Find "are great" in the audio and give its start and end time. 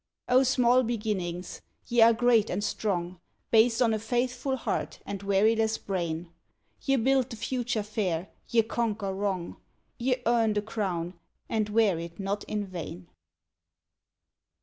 2.01-2.49